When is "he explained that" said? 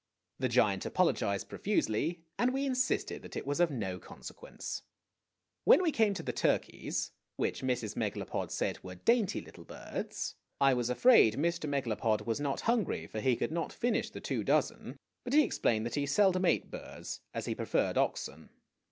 15.33-15.93